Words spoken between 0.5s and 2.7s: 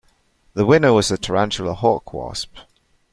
The winner was the tarantula hawk wasp.